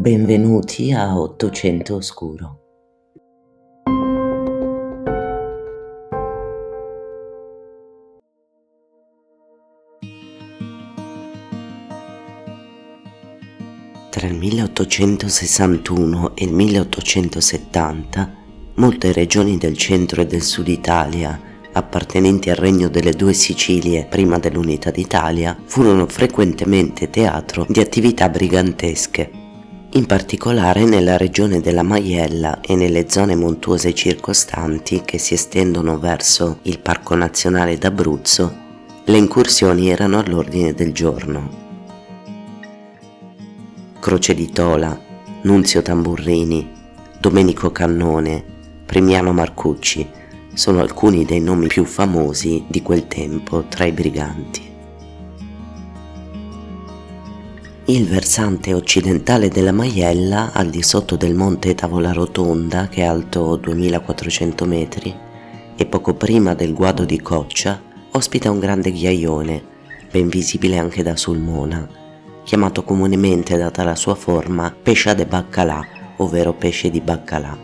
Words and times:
Benvenuti 0.00 0.92
a 0.92 1.20
Ottocento 1.20 1.96
Oscuro. 1.96 2.60
Tra 14.08 14.26
il 14.26 14.36
1861 14.36 16.34
e 16.34 16.44
il 16.44 16.52
1870 16.54 18.34
molte 18.76 19.12
regioni 19.12 19.58
del 19.58 19.76
centro 19.76 20.22
e 20.22 20.26
del 20.26 20.40
sud 20.40 20.68
Italia 20.68 21.38
appartenenti 21.72 22.48
al 22.48 22.56
regno 22.56 22.88
delle 22.88 23.12
due 23.12 23.34
Sicilie 23.34 24.06
prima 24.06 24.38
dell'unità 24.38 24.90
d'Italia, 24.90 25.56
furono 25.62 26.06
frequentemente 26.06 27.10
teatro 27.10 27.66
di 27.68 27.80
attività 27.80 28.30
brigantesche. 28.30 29.39
In 29.92 30.06
particolare 30.06 30.84
nella 30.84 31.16
regione 31.16 31.60
della 31.60 31.82
Maiella 31.82 32.60
e 32.60 32.76
nelle 32.76 33.10
zone 33.10 33.34
montuose 33.34 33.92
circostanti 33.92 35.02
che 35.04 35.18
si 35.18 35.34
estendono 35.34 35.98
verso 35.98 36.60
il 36.62 36.78
Parco 36.78 37.16
Nazionale 37.16 37.76
d'Abruzzo, 37.76 38.54
le 39.02 39.16
incursioni 39.16 39.90
erano 39.90 40.20
all'ordine 40.20 40.74
del 40.74 40.92
giorno. 40.92 41.50
Croce 43.98 44.32
di 44.32 44.52
Tola, 44.52 44.96
Nunzio 45.42 45.82
Tamburrini, 45.82 46.70
Domenico 47.18 47.72
Cannone, 47.72 48.44
Primiano 48.86 49.32
Marcucci, 49.32 50.08
sono 50.54 50.78
alcuni 50.78 51.24
dei 51.24 51.40
nomi 51.40 51.66
più 51.66 51.84
famosi 51.84 52.64
di 52.68 52.80
quel 52.80 53.08
tempo 53.08 53.64
tra 53.68 53.86
i 53.86 53.92
briganti. 53.92 54.69
Il 57.90 58.06
versante 58.06 58.72
occidentale 58.72 59.48
della 59.48 59.72
Maiella, 59.72 60.52
al 60.52 60.70
di 60.70 60.80
sotto 60.80 61.16
del 61.16 61.34
monte 61.34 61.74
Tavola 61.74 62.12
Rotonda, 62.12 62.86
che 62.86 63.00
è 63.00 63.04
alto 63.04 63.56
2400 63.56 64.64
metri, 64.64 65.12
e 65.74 65.86
poco 65.86 66.14
prima 66.14 66.54
del 66.54 66.72
guado 66.72 67.04
di 67.04 67.20
Coccia, 67.20 67.82
ospita 68.12 68.48
un 68.48 68.60
grande 68.60 68.92
ghiaione, 68.92 69.64
ben 70.08 70.28
visibile 70.28 70.78
anche 70.78 71.02
da 71.02 71.16
Sulmona, 71.16 71.84
chiamato 72.44 72.84
comunemente, 72.84 73.56
data 73.56 73.82
la 73.82 73.96
sua 73.96 74.14
forma, 74.14 74.72
pescia 74.80 75.12
de 75.12 75.26
baccalà, 75.26 75.84
ovvero 76.18 76.52
pesce 76.54 76.90
di 76.90 77.00
baccalà. 77.00 77.58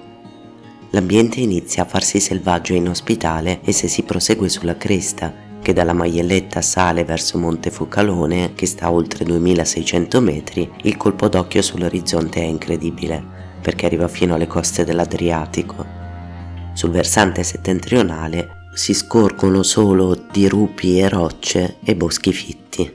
L'ambiente 0.91 1.39
inizia 1.39 1.85
a 1.85 1.87
farsi 1.87 2.19
selvaggio 2.19 2.73
e 2.73 2.79
inospitale 2.79 3.61
e 3.63 3.71
se 3.71 3.87
si 3.87 4.03
prosegue 4.03 4.49
sulla 4.49 4.77
cresta, 4.77 5.46
che 5.67 5.73
dalla 5.73 5.95
Maielletta 5.95 6.63
sale 6.63 7.03
verso 7.03 7.39
Monte 7.39 7.73
Fucalone, 7.73 8.53
che 8.55 8.67
sta 8.67 8.85
a 8.85 8.93
oltre 8.93 9.25
2600 9.25 10.21
metri, 10.21 10.71
il 10.83 10.97
colpo 10.97 11.29
d'occhio 11.29 11.61
sull'orizzonte 11.61 12.41
è 12.41 12.45
incredibile, 12.45 13.21
perché 13.63 13.87
arriva 13.87 14.07
fino 14.07 14.37
alle 14.37 14.47
coste 14.47 14.85
dell'Adriatico. 14.85 15.85
Sul 16.73 16.91
versante 16.91 17.43
settentrionale 17.43 18.69
si 18.75 18.95
scorgono 18.95 19.65
solo 19.65 20.15
dirupi 20.31 21.01
e 21.01 21.09
rocce 21.09 21.79
e 21.83 21.97
boschi 21.97 22.33
fitti. 22.33 22.93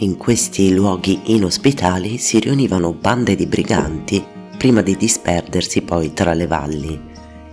In 0.00 0.18
questi 0.18 0.74
luoghi 0.74 1.32
inospitali 1.34 2.18
si 2.18 2.40
riunivano 2.40 2.92
bande 2.92 3.34
di 3.34 3.46
briganti 3.46 4.22
prima 4.58 4.82
di 4.82 4.98
disperdersi 4.98 5.80
poi 5.80 6.12
tra 6.12 6.34
le 6.34 6.46
valli. 6.46 7.00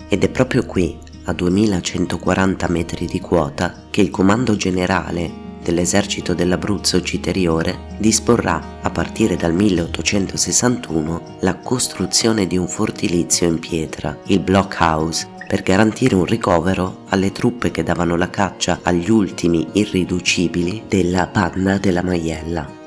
Ed 0.09 0.21
è 0.25 0.29
proprio 0.29 0.65
qui, 0.65 0.99
a 1.25 1.33
2140 1.33 2.69
metri 2.69 3.05
di 3.05 3.19
quota, 3.19 3.85
che 3.89 4.01
il 4.01 4.09
Comando 4.09 4.55
Generale 4.55 5.41
dell'esercito 5.63 6.33
dell'Abruzzo 6.33 7.01
Citeriore 7.01 7.95
disporrà, 7.97 8.79
a 8.81 8.89
partire 8.89 9.35
dal 9.35 9.53
1861, 9.53 11.37
la 11.39 11.55
costruzione 11.57 12.47
di 12.47 12.57
un 12.57 12.67
fortilizio 12.67 13.47
in 13.47 13.59
pietra, 13.59 14.17
il 14.25 14.39
Blockhouse, 14.39 15.29
per 15.47 15.61
garantire 15.61 16.15
un 16.15 16.25
ricovero 16.25 17.03
alle 17.09 17.31
truppe 17.31 17.71
che 17.71 17.83
davano 17.83 18.15
la 18.15 18.29
caccia 18.29 18.79
agli 18.81 19.09
ultimi 19.09 19.67
irriducibili 19.73 20.83
della 20.87 21.27
banda 21.31 21.77
della 21.77 22.01
Maiella. 22.01 22.81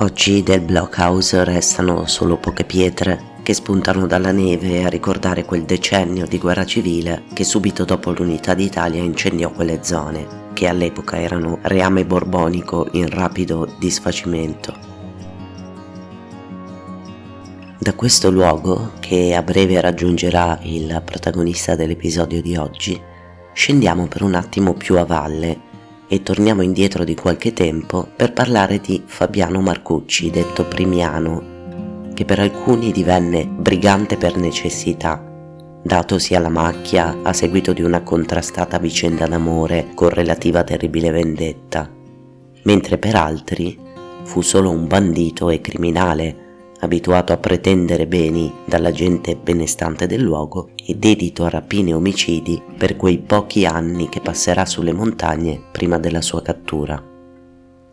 Oggi 0.00 0.42
del 0.42 0.60
blockhouse 0.60 1.44
restano 1.44 2.06
solo 2.06 2.38
poche 2.38 2.64
pietre 2.64 3.29
che 3.42 3.54
spuntano 3.54 4.06
dalla 4.06 4.32
neve 4.32 4.84
a 4.84 4.88
ricordare 4.88 5.44
quel 5.44 5.64
decennio 5.64 6.26
di 6.26 6.38
guerra 6.38 6.64
civile 6.64 7.24
che 7.32 7.44
subito 7.44 7.84
dopo 7.84 8.12
l'unità 8.12 8.54
d'Italia 8.54 9.02
incendiò 9.02 9.50
quelle 9.50 9.80
zone, 9.82 10.48
che 10.52 10.68
all'epoca 10.68 11.18
erano 11.18 11.58
reame 11.62 12.04
borbonico 12.04 12.88
in 12.92 13.08
rapido 13.08 13.66
disfacimento. 13.78 14.88
Da 17.78 17.94
questo 17.94 18.30
luogo, 18.30 18.92
che 19.00 19.34
a 19.34 19.42
breve 19.42 19.80
raggiungerà 19.80 20.58
il 20.64 21.00
protagonista 21.04 21.74
dell'episodio 21.74 22.42
di 22.42 22.56
oggi, 22.56 23.00
scendiamo 23.54 24.06
per 24.06 24.22
un 24.22 24.34
attimo 24.34 24.74
più 24.74 24.98
a 24.98 25.04
valle 25.04 25.68
e 26.06 26.22
torniamo 26.22 26.60
indietro 26.60 27.04
di 27.04 27.14
qualche 27.14 27.52
tempo 27.52 28.06
per 28.14 28.32
parlare 28.32 28.80
di 28.80 29.02
Fabiano 29.06 29.60
Marcucci, 29.60 30.30
detto 30.30 30.64
Primiano, 30.66 31.59
che 32.20 32.26
per 32.26 32.38
alcuni 32.38 32.92
divenne 32.92 33.46
brigante 33.46 34.18
per 34.18 34.36
necessità, 34.36 35.24
datosi 35.82 36.34
alla 36.34 36.50
macchia 36.50 37.20
a 37.22 37.32
seguito 37.32 37.72
di 37.72 37.80
una 37.80 38.02
contrastata 38.02 38.76
vicenda 38.76 39.26
d'amore 39.26 39.92
con 39.94 40.10
relativa 40.10 40.62
terribile 40.62 41.12
vendetta, 41.12 41.90
mentre 42.64 42.98
per 42.98 43.14
altri 43.16 43.74
fu 44.24 44.42
solo 44.42 44.68
un 44.68 44.86
bandito 44.86 45.48
e 45.48 45.62
criminale 45.62 46.36
abituato 46.80 47.32
a 47.32 47.38
pretendere 47.38 48.06
beni 48.06 48.52
dalla 48.66 48.90
gente 48.90 49.34
benestante 49.36 50.06
del 50.06 50.20
luogo 50.20 50.72
e 50.76 50.96
dedito 50.96 51.46
a 51.46 51.48
rapine 51.48 51.92
e 51.92 51.94
omicidi 51.94 52.62
per 52.76 52.96
quei 52.96 53.16
pochi 53.16 53.64
anni 53.64 54.10
che 54.10 54.20
passerà 54.20 54.66
sulle 54.66 54.92
montagne 54.92 55.58
prima 55.72 55.98
della 55.98 56.20
sua 56.20 56.42
cattura. 56.42 57.02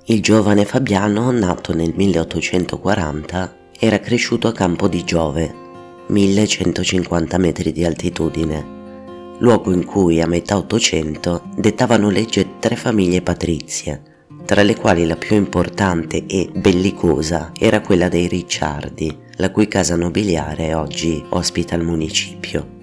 Il 0.07 0.21
giovane 0.21 0.65
Fabiano, 0.65 1.31
nato 1.31 1.73
nel 1.73 1.93
1840, 1.95 3.56
era 3.79 3.99
cresciuto 3.99 4.47
a 4.47 4.53
Campo 4.53 4.87
di 4.87 5.03
Giove, 5.03 5.53
1150 6.07 7.37
metri 7.37 7.71
di 7.71 7.85
altitudine, 7.85 8.75
luogo 9.39 9.71
in 9.71 9.85
cui 9.85 10.19
a 10.19 10.27
metà 10.27 10.57
Ottocento 10.57 11.43
dettavano 11.55 12.09
legge 12.09 12.57
tre 12.59 12.75
famiglie 12.75 13.21
patrizie, 13.21 14.01
tra 14.45 14.63
le 14.63 14.75
quali 14.75 15.05
la 15.05 15.15
più 15.15 15.35
importante 15.35 16.25
e 16.25 16.49
bellicosa 16.51 17.51
era 17.57 17.81
quella 17.81 18.07
dei 18.07 18.27
Ricciardi, 18.27 19.15
la 19.35 19.51
cui 19.51 19.67
casa 19.67 19.95
nobiliare 19.95 20.73
oggi 20.73 21.23
ospita 21.29 21.75
il 21.75 21.83
municipio. 21.83 22.76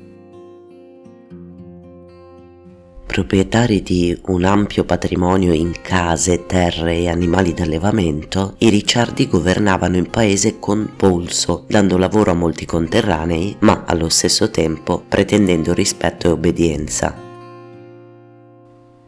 Proprietari 3.15 3.81
di 3.81 4.21
un 4.27 4.43
ampio 4.43 4.83
patrimonio 4.83 5.53
in 5.53 5.71
case, 5.83 6.47
terre 6.47 6.97
e 6.97 7.09
animali 7.09 7.55
d'allevamento, 7.55 8.57
i 8.59 8.71
Ricciardi 8.71 9.29
governavano 9.29 9.99
il 9.99 10.11
paese 10.11 10.59
con 10.59 10.95
polso, 10.97 11.65
dando 11.69 11.97
lavoro 11.97 12.33
a 12.33 12.35
molti 12.35 12.67
conterranei, 12.67 13.55
ma 13.61 13.85
allo 13.87 14.09
stesso 14.09 14.51
tempo 14.51 15.05
pretendendo 15.07 15.73
rispetto 15.73 16.27
e 16.27 16.31
obbedienza. 16.33 17.15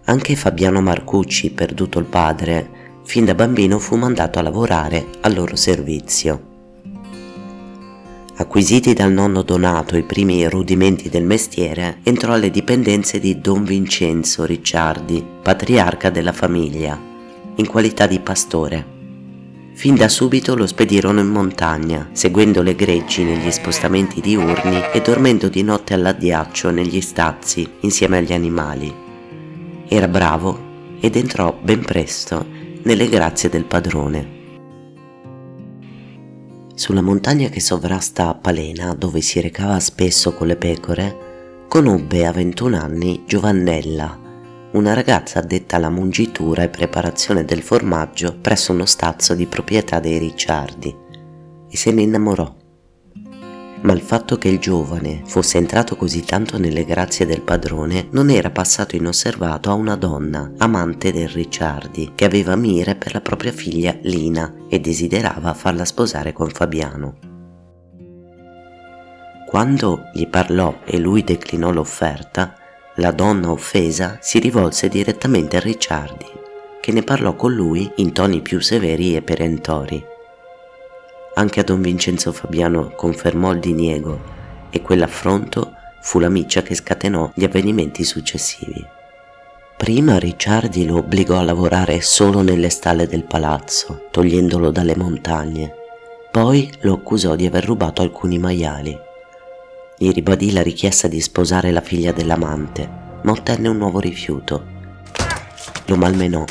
Anche 0.05 0.37
Fabiano 0.37 0.81
Marcucci, 0.81 1.51
perduto 1.51 1.99
il 1.99 2.07
padre, 2.07 3.01
fin 3.03 3.25
da 3.25 3.35
bambino 3.35 3.81
fu 3.81 3.97
mandato 3.97 4.39
a 4.39 4.43
lavorare 4.43 5.05
al 5.23 5.35
loro 5.35 5.57
servizio. 5.57 6.46
Acquisiti 8.39 8.93
dal 8.93 9.13
nonno 9.13 9.41
Donato 9.41 9.97
i 9.97 10.03
primi 10.03 10.47
rudimenti 10.47 11.09
del 11.09 11.25
mestiere, 11.25 12.01
entrò 12.03 12.35
alle 12.35 12.51
dipendenze 12.51 13.19
di 13.19 13.41
Don 13.41 13.65
Vincenzo 13.65 14.45
Ricciardi, 14.45 15.25
patriarca 15.43 16.11
della 16.11 16.33
famiglia, 16.33 17.01
in 17.55 17.67
qualità 17.67 18.07
di 18.07 18.21
pastore. 18.21 18.85
Fin 19.73 19.95
da 19.95 20.11
subito 20.11 20.55
lo 20.55 20.67
spedirono 20.67 21.21
in 21.21 21.29
montagna, 21.29 22.11
seguendo 22.13 22.61
le 22.61 22.75
greggi 22.75 23.25
negli 23.25 23.51
spostamenti 23.51 24.21
diurni 24.21 24.83
e 24.93 25.01
dormendo 25.01 25.49
di 25.49 25.63
notte 25.63 25.95
all'addiaccio 25.95 26.71
negli 26.71 27.01
stazzi 27.01 27.67
insieme 27.81 28.19
agli 28.19 28.35
animali. 28.35 28.95
Era 29.89 30.09
bravo 30.09 30.59
ed 31.01 31.17
entrò 31.17 31.57
ben 31.59 31.83
presto 31.83 32.45
nelle 32.83 33.09
grazie 33.09 33.49
del 33.49 33.65
padrone. 33.65 34.36
Sulla 36.77 37.01
montagna 37.01 37.49
che 37.49 37.59
sovrasta 37.59 38.35
Palena, 38.35 38.93
dove 38.93 39.23
si 39.23 39.41
recava 39.41 39.81
spesso 39.81 40.35
con 40.35 40.47
le 40.47 40.57
pecore, 40.57 41.65
conobbe 41.69 42.27
a 42.27 42.33
21 42.33 42.77
anni 42.77 43.23
Giovannella, 43.27 44.21
una 44.73 44.93
ragazza 44.93 45.39
addetta 45.39 45.77
alla 45.77 45.89
mungitura 45.89 46.65
e 46.65 46.69
preparazione 46.69 47.47
del 47.47 47.63
formaggio 47.63 48.37
presso 48.39 48.73
uno 48.73 48.85
stazzo 48.85 49.35
di 49.35 49.47
proprietà 49.47 50.01
dei 50.01 50.19
Ricciardi, 50.19 50.95
e 51.71 51.77
se 51.79 51.93
ne 51.93 52.03
innamorò. 52.03 52.55
Ma 53.83 53.93
il 53.93 54.01
fatto 54.01 54.37
che 54.37 54.49
il 54.49 54.59
giovane 54.59 55.23
fosse 55.27 55.59
entrato 55.59 55.97
così 55.97 56.23
tanto 56.23 56.59
nelle 56.59 56.85
grazie 56.85 57.27
del 57.27 57.43
padrone 57.43 58.09
non 58.11 58.31
era 58.31 58.51
passato 58.51 58.97
inosservato 58.97 59.71
a 59.71 59.75
una 59.75 59.97
donna, 59.97 60.53
amante 60.59 61.13
del 61.13 61.29
Ricciardi, 61.29 62.13
che 62.15 62.25
aveva 62.25 62.57
mire 62.57 62.95
per 62.95 63.13
la 63.13 63.21
propria 63.21 63.53
figlia 63.53 63.97
Lina 64.03 64.53
e 64.69 64.81
desiderava 64.81 65.55
farla 65.55 65.85
sposare 65.85 66.33
con 66.33 66.49
Fabiano. 66.49 67.19
Quando 69.47 70.11
gli 70.13 70.27
parlò 70.27 70.81
e 70.85 70.99
lui 70.99 71.23
declinò 71.23 71.71
l'offerta, 71.71 72.57
la 72.97 73.13
donna 73.13 73.51
offesa 73.51 74.19
si 74.21 74.39
rivolse 74.39 74.89
direttamente 74.89 75.59
a 75.59 75.61
Ricciardi, 75.61 76.27
che 76.81 76.93
ne 76.93 77.03
parlò 77.03 77.37
con 77.37 77.55
lui 77.55 77.91
in 77.97 78.13
toni 78.13 78.41
più 78.41 78.61
severi 78.61 79.15
e 79.15 79.23
perentori. 79.23 80.15
Anche 81.39 81.61
a 81.61 81.65
don 81.65 81.83
Vincenzo 81.83 82.33
Fabiano 82.33 82.93
confermò 82.97 83.53
il 83.53 83.61
diniego 83.61 84.19
e 84.71 84.81
quell'affronto 84.81 85.75
fu 86.01 86.19
la 86.19 86.31
miccia 86.31 86.63
che 86.63 86.75
scatenò 86.75 87.33
gli 87.35 87.45
avvenimenti 87.45 88.05
successivi. 88.05 88.83
Prima 89.77 90.19
Ricciardi 90.19 90.87
lo 90.87 90.97
obbligò 90.97 91.37
a 91.37 91.43
lavorare 91.43 92.01
solo 92.01 92.41
nelle 92.41 92.71
stalle 92.71 93.07
del 93.07 93.25
palazzo, 93.25 94.07
togliendolo 94.11 94.71
dalle 94.71 94.97
montagne. 94.97 95.75
Poi 96.31 96.73
lo 96.81 96.95
accusò 96.95 97.37
di 97.37 97.45
aver 97.45 97.67
rubato 97.67 98.01
alcuni 98.01 98.39
maiali. 98.39 98.99
Gli 99.99 100.13
ribadì 100.13 100.53
la 100.53 100.63
richiesta 100.63 101.07
di 101.07 101.21
sposare 101.21 101.71
la 101.71 101.83
figlia 101.83 102.13
dell'amante, 102.13 102.89
ma 103.21 103.33
ottenne 103.33 103.69
un 103.69 103.77
nuovo 103.77 104.01
rifiuto. 104.01 104.65
Lo 105.85 105.97
malmenò 105.97 106.45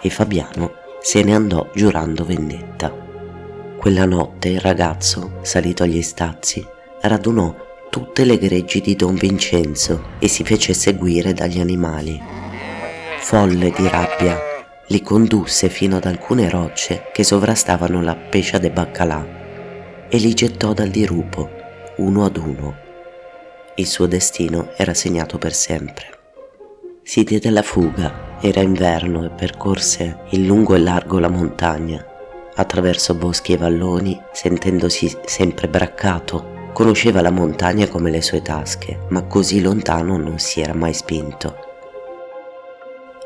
e 0.00 0.10
Fabiano 0.10 0.74
se 1.00 1.22
ne 1.22 1.34
andò 1.34 1.68
giurando 1.74 2.24
vendetta. 2.24 2.99
Quella 3.80 4.04
notte 4.04 4.50
il 4.50 4.60
ragazzo, 4.60 5.38
salito 5.40 5.84
agli 5.84 6.02
stazzi, 6.02 6.62
radunò 7.00 7.56
tutte 7.88 8.26
le 8.26 8.36
greggi 8.36 8.82
di 8.82 8.94
Don 8.94 9.14
Vincenzo 9.14 10.08
e 10.18 10.28
si 10.28 10.44
fece 10.44 10.74
seguire 10.74 11.32
dagli 11.32 11.60
animali. 11.60 12.20
Folle 13.20 13.70
di 13.70 13.88
rabbia, 13.88 14.38
li 14.88 15.00
condusse 15.00 15.70
fino 15.70 15.96
ad 15.96 16.04
alcune 16.04 16.50
rocce 16.50 17.04
che 17.10 17.24
sovrastavano 17.24 18.02
la 18.02 18.14
pescia 18.14 18.58
de 18.58 18.70
Baccalà 18.70 19.26
e 20.10 20.18
li 20.18 20.34
gettò 20.34 20.74
dal 20.74 20.90
dirupo, 20.90 21.48
uno 21.96 22.26
ad 22.26 22.36
uno. 22.36 22.76
Il 23.76 23.86
suo 23.86 24.04
destino 24.04 24.72
era 24.76 24.92
segnato 24.92 25.38
per 25.38 25.54
sempre. 25.54 26.18
Si 27.02 27.24
diede 27.24 27.48
alla 27.48 27.62
fuga 27.62 28.28
era 28.42 28.60
inverno 28.60 29.24
e 29.24 29.30
percorse 29.30 30.18
in 30.32 30.46
lungo 30.46 30.74
e 30.74 30.80
largo 30.80 31.18
la 31.18 31.28
montagna, 31.28 32.04
attraverso 32.60 33.14
boschi 33.14 33.52
e 33.52 33.56
valloni, 33.56 34.20
sentendosi 34.32 35.16
sempre 35.24 35.68
braccato. 35.68 36.58
Conosceva 36.72 37.20
la 37.20 37.30
montagna 37.30 37.88
come 37.88 38.10
le 38.10 38.22
sue 38.22 38.42
tasche, 38.42 39.00
ma 39.08 39.24
così 39.24 39.60
lontano 39.60 40.16
non 40.16 40.38
si 40.38 40.60
era 40.60 40.74
mai 40.74 40.94
spinto. 40.94 41.68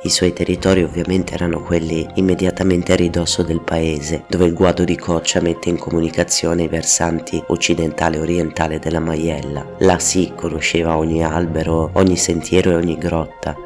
I 0.04 0.10
suoi 0.10 0.34
territori 0.34 0.82
ovviamente 0.82 1.32
erano 1.32 1.62
quelli 1.62 2.06
immediatamente 2.16 2.92
a 2.92 2.96
ridosso 2.96 3.42
del 3.42 3.62
paese, 3.62 4.24
dove 4.28 4.44
il 4.44 4.52
guado 4.52 4.84
di 4.84 4.98
Coccia 4.98 5.40
mette 5.40 5.70
in 5.70 5.78
comunicazione 5.78 6.64
i 6.64 6.68
versanti 6.68 7.42
occidentale 7.46 8.18
e 8.18 8.20
orientale 8.20 8.78
della 8.78 9.00
Maiella. 9.00 9.76
Là 9.78 9.98
sì 9.98 10.34
conosceva 10.36 10.98
ogni 10.98 11.24
albero, 11.24 11.88
ogni 11.94 12.18
sentiero 12.18 12.72
e 12.72 12.74
ogni 12.74 12.98
grotta, 12.98 13.56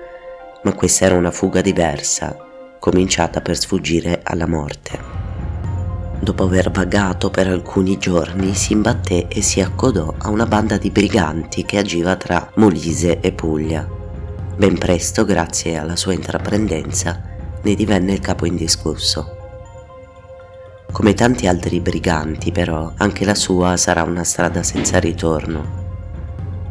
ma 0.62 0.72
questa 0.74 1.06
era 1.06 1.16
una 1.16 1.32
fuga 1.32 1.60
diversa, 1.60 2.36
cominciata 2.78 3.40
per 3.40 3.56
sfuggire 3.56 4.20
alla 4.22 4.46
morte. 4.46 5.17
Dopo 6.20 6.42
aver 6.42 6.70
vagato 6.70 7.30
per 7.30 7.46
alcuni 7.46 7.96
giorni 7.96 8.54
si 8.54 8.72
imbatté 8.72 9.28
e 9.28 9.40
si 9.40 9.60
accodò 9.60 10.14
a 10.18 10.30
una 10.30 10.46
banda 10.46 10.76
di 10.76 10.90
briganti 10.90 11.64
che 11.64 11.78
agiva 11.78 12.16
tra 12.16 12.50
Molise 12.56 13.20
e 13.20 13.32
Puglia. 13.32 13.88
Ben 14.56 14.76
presto, 14.76 15.24
grazie 15.24 15.76
alla 15.76 15.94
sua 15.94 16.14
intraprendenza, 16.14 17.22
ne 17.62 17.74
divenne 17.74 18.12
il 18.14 18.20
capo 18.20 18.46
indiscusso. 18.46 19.36
Come 20.90 21.14
tanti 21.14 21.46
altri 21.46 21.80
briganti, 21.80 22.50
però, 22.50 22.92
anche 22.96 23.24
la 23.24 23.36
sua 23.36 23.76
sarà 23.76 24.02
una 24.02 24.24
strada 24.24 24.62
senza 24.62 24.98
ritorno 24.98 25.86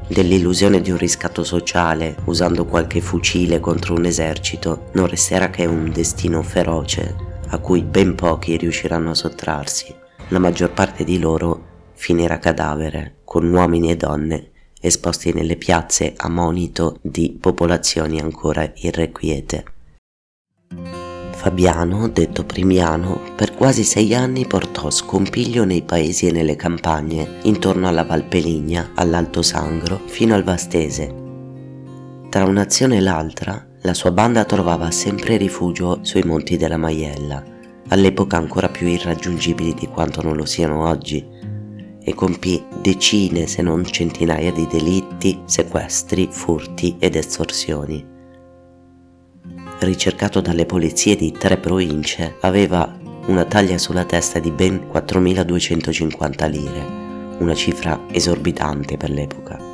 dell'illusione 0.07 0.79
di 0.79 0.89
un 0.89 0.97
riscatto 0.97 1.43
sociale 1.43 2.15
usando 2.25 2.65
qualche 2.65 3.01
fucile 3.01 3.59
contro 3.59 3.93
un 3.93 4.05
esercito 4.05 4.85
non 4.93 5.07
resterà 5.07 5.49
che 5.49 5.65
un 5.65 5.91
destino 5.91 6.41
feroce 6.41 7.26
a 7.47 7.59
cui 7.59 7.81
ben 7.83 8.15
pochi 8.15 8.57
riusciranno 8.57 9.11
a 9.11 9.15
sottrarsi. 9.15 9.93
La 10.29 10.39
maggior 10.39 10.71
parte 10.71 11.03
di 11.03 11.19
loro 11.19 11.91
finirà 11.93 12.39
cadavere, 12.39 13.17
con 13.23 13.51
uomini 13.51 13.91
e 13.91 13.95
donne 13.95 14.51
esposti 14.79 15.33
nelle 15.33 15.55
piazze 15.55 16.13
a 16.15 16.29
monito 16.29 16.99
di 17.01 17.35
popolazioni 17.39 18.19
ancora 18.19 18.71
irrequiete. 18.75 19.65
Fabiano, 21.31 22.09
detto 22.09 22.43
Primiano, 22.45 23.21
per 23.35 23.53
quasi 23.53 23.83
sei 23.83 24.13
anni 24.13 24.45
portò 24.45 24.89
scompiglio 24.89 25.65
nei 25.65 25.83
paesi 25.83 26.27
e 26.27 26.31
nelle 26.31 26.55
campagne, 26.55 27.39
intorno 27.43 27.87
alla 27.87 28.03
Valpeligna, 28.03 28.91
all'Alto 28.95 29.41
Sangro, 29.41 30.01
fino 30.05 30.33
al 30.33 30.43
Vastese. 30.43 31.25
Tra 32.29 32.43
un'azione 32.43 32.97
e 32.97 33.01
l'altra, 33.01 33.65
la 33.81 33.93
sua 33.93 34.11
banda 34.11 34.45
trovava 34.45 34.91
sempre 34.91 35.37
rifugio 35.37 35.99
sui 36.01 36.23
monti 36.23 36.57
della 36.57 36.77
Maiella, 36.77 37.43
all'epoca 37.89 38.37
ancora 38.37 38.69
più 38.69 38.87
irraggiungibili 38.87 39.73
di 39.73 39.87
quanto 39.87 40.21
non 40.21 40.35
lo 40.35 40.45
siano 40.45 40.87
oggi, 40.87 41.25
e 42.01 42.13
compì 42.13 42.63
decine 42.81 43.47
se 43.47 43.61
non 43.61 43.83
centinaia 43.85 44.51
di 44.51 44.67
delitti, 44.67 45.41
sequestri, 45.45 46.27
furti 46.31 46.95
ed 46.99 47.15
estorsioni 47.15 48.15
ricercato 49.79 50.41
dalle 50.41 50.65
polizie 50.65 51.15
di 51.15 51.31
tre 51.31 51.57
province, 51.57 52.35
aveva 52.41 52.97
una 53.27 53.45
taglia 53.45 53.77
sulla 53.77 54.05
testa 54.05 54.39
di 54.39 54.51
ben 54.51 54.87
4.250 54.91 56.49
lire, 56.49 56.85
una 57.39 57.53
cifra 57.53 57.99
esorbitante 58.11 58.97
per 58.97 59.09
l'epoca. 59.09 59.66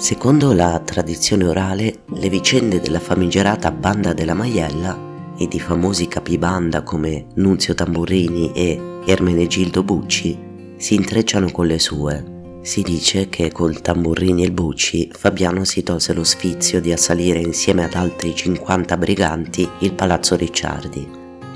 Secondo 0.00 0.54
la 0.54 0.80
tradizione 0.82 1.46
orale, 1.46 2.04
le 2.14 2.30
vicende 2.30 2.80
della 2.80 3.00
famigerata 3.00 3.70
Banda 3.70 4.14
della 4.14 4.32
Maiella 4.32 4.98
e 5.36 5.46
di 5.46 5.60
famosi 5.60 6.08
capibanda 6.08 6.82
come 6.82 7.26
Nunzio 7.34 7.74
Tamburini 7.74 8.50
e 8.54 9.02
Ermenegildo 9.04 9.82
Bucci 9.82 10.38
si 10.78 10.94
intrecciano 10.94 11.50
con 11.50 11.66
le 11.66 11.78
sue 11.78 12.38
si 12.62 12.80
dice 12.80 13.28
che 13.28 13.52
col 13.52 13.82
Tamburrini 13.82 14.42
e 14.42 14.46
il 14.46 14.52
Bucci 14.52 15.10
Fabiano 15.12 15.64
si 15.64 15.82
tolse 15.82 16.14
lo 16.14 16.24
sfizio 16.24 16.80
di 16.80 16.92
assalire 16.92 17.38
insieme 17.38 17.84
ad 17.84 17.92
altri 17.92 18.34
50 18.34 18.96
briganti 18.96 19.68
il 19.80 19.92
palazzo 19.92 20.34
Ricciardi, 20.34 21.06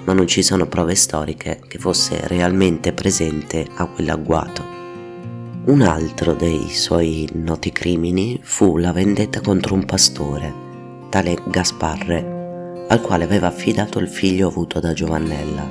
ma 0.05 0.13
non 0.13 0.27
ci 0.27 0.43
sono 0.43 0.67
prove 0.67 0.95
storiche 0.95 1.61
che 1.67 1.79
fosse 1.79 2.27
realmente 2.27 2.93
presente 2.93 3.67
a 3.77 3.87
quell'agguato. 3.87 4.74
Un 5.67 5.81
altro 5.81 6.35
dei 6.35 6.69
suoi 6.69 7.27
noti 7.33 7.73
crimini 7.73 8.39
fu 8.43 8.77
la 8.77 8.93
vendetta 8.93 9.41
contro 9.41 9.75
un 9.75 9.87
pastore, 9.87 10.53
tale 11.09 11.39
Gasparre, 11.47 12.85
al 12.87 13.01
quale 13.01 13.25
aveva 13.25 13.47
affidato 13.47 13.99
il 13.99 14.07
figlio 14.07 14.49
avuto 14.49 14.79
da 14.79 14.93
Giovannella. 14.93 15.67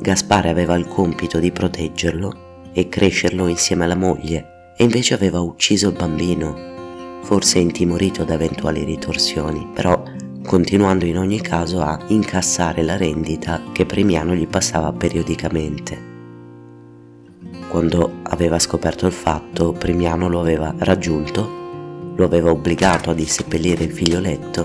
Gaspare 0.00 0.48
aveva 0.48 0.76
il 0.76 0.88
compito 0.88 1.40
di 1.40 1.52
proteggerlo 1.52 2.70
e 2.72 2.88
crescerlo 2.88 3.48
insieme 3.48 3.84
alla 3.84 3.96
moglie 3.96 4.72
e 4.78 4.84
invece 4.84 5.12
aveva 5.12 5.40
ucciso 5.40 5.88
il 5.88 5.96
bambino, 5.96 7.20
forse 7.20 7.58
intimorito 7.58 8.24
da 8.24 8.32
eventuali 8.32 8.82
ritorsioni, 8.82 9.68
però 9.74 10.02
continuando 10.42 11.04
in 11.04 11.18
ogni 11.18 11.42
caso 11.42 11.82
a 11.82 11.98
incassare 12.06 12.82
la 12.82 12.96
rendita 12.96 13.60
che 13.72 13.84
Premiano 13.84 14.34
gli 14.34 14.48
passava 14.48 14.90
periodicamente. 14.90 16.13
Quando 17.74 18.20
aveva 18.22 18.60
scoperto 18.60 19.04
il 19.06 19.12
fatto, 19.12 19.72
Premiano 19.72 20.28
lo 20.28 20.38
aveva 20.38 20.72
raggiunto, 20.78 22.14
lo 22.14 22.24
aveva 22.24 22.52
obbligato 22.52 23.10
a 23.10 23.14
disseppellire 23.14 23.82
il 23.82 23.90
figlioletto 23.90 24.64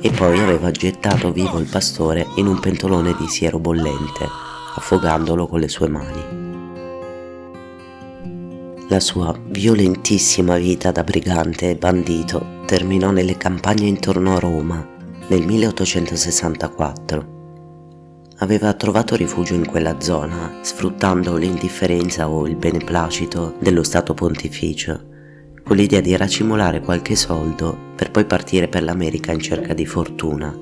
e 0.00 0.10
poi 0.10 0.40
aveva 0.40 0.72
gettato 0.72 1.30
vivo 1.30 1.60
il 1.60 1.68
pastore 1.68 2.26
in 2.38 2.48
un 2.48 2.58
pentolone 2.58 3.14
di 3.16 3.28
siero 3.28 3.60
bollente, 3.60 4.26
affogandolo 4.74 5.46
con 5.46 5.60
le 5.60 5.68
sue 5.68 5.86
mani. 5.86 6.24
La 8.88 8.98
sua 8.98 9.32
violentissima 9.40 10.56
vita 10.56 10.90
da 10.90 11.04
brigante 11.04 11.70
e 11.70 11.76
bandito 11.76 12.64
terminò 12.66 13.12
nelle 13.12 13.36
campagne 13.36 13.86
intorno 13.86 14.34
a 14.34 14.40
Roma 14.40 14.84
nel 15.28 15.46
1864. 15.46 17.31
Aveva 18.42 18.72
trovato 18.72 19.14
rifugio 19.14 19.54
in 19.54 19.64
quella 19.64 20.00
zona, 20.00 20.58
sfruttando 20.62 21.36
l'indifferenza 21.36 22.28
o 22.28 22.48
il 22.48 22.56
beneplacito 22.56 23.54
dello 23.60 23.84
Stato 23.84 24.14
pontificio, 24.14 25.00
con 25.62 25.76
l'idea 25.76 26.00
di 26.00 26.16
racimolare 26.16 26.80
qualche 26.80 27.14
soldo 27.14 27.92
per 27.94 28.10
poi 28.10 28.24
partire 28.24 28.66
per 28.66 28.82
l'America 28.82 29.30
in 29.30 29.38
cerca 29.38 29.74
di 29.74 29.86
fortuna. 29.86 30.52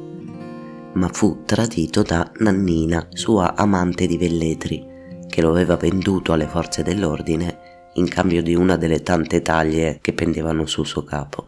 Ma 0.92 1.08
fu 1.10 1.40
tradito 1.46 2.02
da 2.02 2.30
Nannina, 2.40 3.08
sua 3.14 3.56
amante 3.56 4.06
di 4.06 4.18
Velletri, 4.18 4.86
che 5.26 5.40
lo 5.40 5.48
aveva 5.48 5.76
venduto 5.76 6.34
alle 6.34 6.48
forze 6.48 6.82
dell'ordine 6.82 7.88
in 7.94 8.06
cambio 8.08 8.42
di 8.42 8.54
una 8.54 8.76
delle 8.76 9.02
tante 9.02 9.40
taglie 9.40 10.00
che 10.02 10.12
pendevano 10.12 10.66
sul 10.66 10.86
suo 10.86 11.02
capo. 11.02 11.46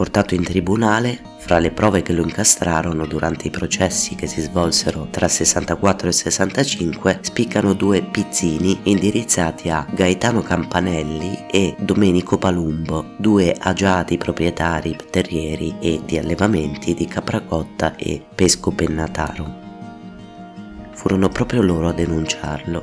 Portato 0.00 0.34
in 0.34 0.42
tribunale, 0.42 1.20
fra 1.36 1.58
le 1.58 1.72
prove 1.72 2.00
che 2.00 2.14
lo 2.14 2.22
incastrarono 2.22 3.04
durante 3.04 3.48
i 3.48 3.50
processi 3.50 4.14
che 4.14 4.26
si 4.26 4.40
svolsero 4.40 5.08
tra 5.10 5.28
64 5.28 6.08
e 6.08 6.12
65 6.12 7.18
spiccano 7.20 7.74
due 7.74 8.00
pizzini 8.00 8.80
indirizzati 8.84 9.68
a 9.68 9.86
Gaetano 9.90 10.40
Campanelli 10.40 11.44
e 11.50 11.74
Domenico 11.78 12.38
Palumbo, 12.38 13.10
due 13.18 13.54
agiati 13.58 14.16
proprietari 14.16 14.96
terrieri 15.10 15.76
e 15.80 16.00
di 16.02 16.16
allevamenti 16.16 16.94
di 16.94 17.04
Capracotta 17.04 17.94
e 17.96 18.24
Pesco 18.34 18.70
Pennataro. 18.70 19.54
Furono 20.92 21.28
proprio 21.28 21.60
loro 21.60 21.88
a 21.88 21.92
denunciarlo, 21.92 22.80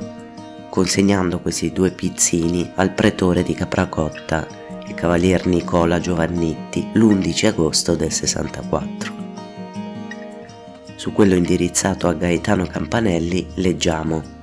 consegnando 0.70 1.40
questi 1.40 1.72
due 1.72 1.90
pizzini 1.90 2.70
al 2.76 2.92
pretore 2.92 3.42
di 3.42 3.54
Capracotta 3.54 4.57
il 4.88 4.94
cavalier 4.94 5.46
Nicola 5.46 6.00
Giovannitti 6.00 6.88
l'11 6.94 7.46
agosto 7.46 7.94
del 7.94 8.10
64. 8.10 9.26
Su 10.96 11.12
quello 11.12 11.34
indirizzato 11.34 12.08
a 12.08 12.14
Gaetano 12.14 12.66
Campanelli 12.66 13.46
leggiamo 13.54 14.36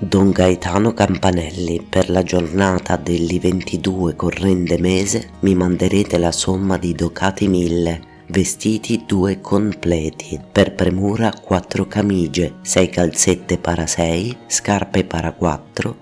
Don 0.00 0.30
Gaetano 0.30 0.92
Campanelli, 0.94 1.84
per 1.88 2.08
la 2.08 2.22
giornata 2.22 2.96
degli 2.96 3.40
22 3.40 4.14
corrente 4.14 4.78
mese 4.78 5.30
mi 5.40 5.56
manderete 5.56 6.18
la 6.18 6.30
somma 6.30 6.76
di 6.76 6.94
docati 6.94 7.48
mille, 7.48 8.00
vestiti 8.28 9.02
due 9.06 9.40
completi, 9.40 10.40
per 10.52 10.74
premura 10.74 11.32
quattro 11.32 11.86
camicie, 11.86 12.58
sei 12.62 12.88
calzette 12.88 13.58
para 13.58 13.88
sei, 13.88 14.36
scarpe 14.46 15.04
para 15.04 15.32
quattro, 15.32 15.96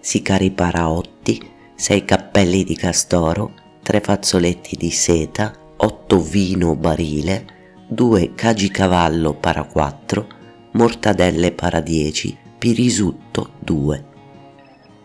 sicari 0.00 0.50
para 0.50 0.90
otti, 0.90 1.56
6 1.80 2.04
cappelli 2.04 2.64
di 2.64 2.74
castoro, 2.74 3.52
3 3.84 4.00
fazzoletti 4.00 4.74
di 4.74 4.90
seta, 4.90 5.54
8 5.76 6.20
vino 6.20 6.74
barile, 6.74 7.46
2 7.88 8.34
cagicavallo 8.34 9.34
para 9.34 9.62
4, 9.62 10.26
mortadelle 10.72 11.52
para 11.52 11.80
10, 11.80 12.36
pirisutto 12.58 13.52
2. 13.60 14.04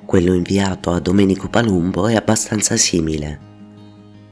Quello 0.04 0.34
inviato 0.34 0.90
a 0.90 1.00
Domenico 1.00 1.48
Palumbo 1.48 2.08
è 2.08 2.16
abbastanza 2.16 2.76
simile. 2.76 3.40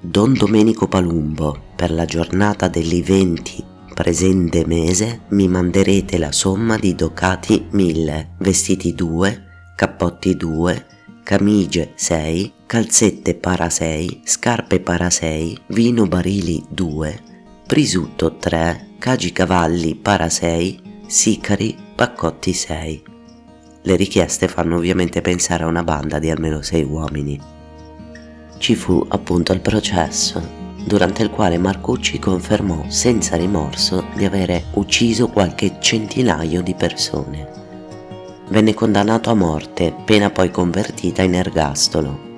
Don 0.01 0.33
Domenico 0.33 0.88
Palumbo, 0.88 1.55
per 1.75 1.91
la 1.91 2.05
giornata 2.05 2.67
degli 2.67 3.03
20 3.03 3.65
presente 3.93 4.65
mese 4.65 5.25
mi 5.29 5.48
manderete 5.48 6.17
la 6.17 6.31
somma 6.31 6.75
di 6.75 6.95
docati 6.95 7.67
1000, 7.69 8.29
vestiti 8.39 8.95
2, 8.95 9.43
cappotti 9.75 10.36
2, 10.36 10.86
camicie 11.32 11.94
6, 11.96 12.54
calzette 12.66 13.36
para 13.36 13.70
6, 13.70 14.24
scarpe 14.26 14.82
para 14.82 15.10
6, 15.10 15.62
vino 15.68 16.06
barili 16.06 16.62
2, 16.68 17.20
prisutto 17.66 18.36
3, 18.36 18.96
cagicavalli 19.00 19.96
para 19.96 20.28
6, 20.28 21.06
sicari 21.08 21.74
paccotti 21.96 22.52
6. 22.52 23.04
Le 23.84 23.96
richieste 23.96 24.50
fanno 24.50 24.76
ovviamente 24.76 25.22
pensare 25.22 25.64
a 25.64 25.68
una 25.68 25.84
banda 25.84 26.20
di 26.20 26.30
almeno 26.30 26.62
6 26.62 26.84
uomini. 26.84 27.40
Ci 28.58 28.76
fu 28.76 29.06
appunto 29.08 29.54
il 29.54 29.62
processo, 29.62 30.46
durante 30.84 31.24
il 31.24 31.30
quale 31.30 31.58
Marcucci 31.58 32.20
confermò 32.20 32.84
senza 32.90 33.38
rimorso 33.38 34.04
di 34.18 34.26
avere 34.26 34.66
ucciso 34.74 35.30
qualche 35.30 35.78
centinaio 35.80 36.62
di 36.62 36.76
persone 36.76 37.61
venne 38.51 38.74
condannato 38.74 39.29
a 39.29 39.34
morte, 39.34 39.96
pena 40.03 40.29
poi 40.29 40.51
convertita 40.51 41.22
in 41.22 41.36
ergastolo. 41.36 42.29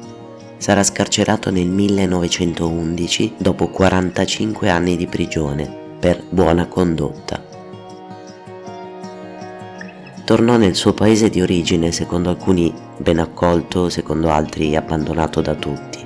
Sarà 0.58 0.84
scarcerato 0.84 1.50
nel 1.50 1.68
1911 1.68 3.34
dopo 3.38 3.68
45 3.68 4.70
anni 4.70 4.96
di 4.96 5.08
prigione 5.08 5.82
per 6.00 6.24
buona 6.30 6.68
condotta. 6.68 7.44
Tornò 10.24 10.56
nel 10.56 10.76
suo 10.76 10.94
paese 10.94 11.30
di 11.30 11.42
origine, 11.42 11.92
secondo 11.92 12.30
alcuni 12.30 12.72
ben 12.98 13.18
accolto, 13.18 13.90
secondo 13.90 14.30
altri 14.30 14.76
abbandonato 14.76 15.42
da 15.42 15.56
tutti, 15.56 16.06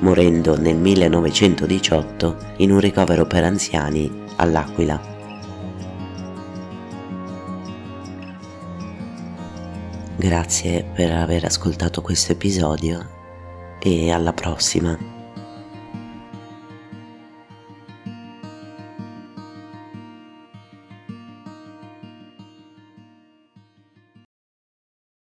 morendo 0.00 0.56
nel 0.56 0.76
1918 0.76 2.36
in 2.58 2.70
un 2.70 2.78
ricovero 2.78 3.26
per 3.26 3.42
anziani 3.42 4.08
all'Aquila. 4.36 5.09
Grazie 10.20 10.84
per 10.84 11.12
aver 11.12 11.46
ascoltato 11.46 12.02
questo 12.02 12.32
episodio 12.32 13.78
e 13.80 14.10
alla 14.10 14.34
prossima. 14.34 15.19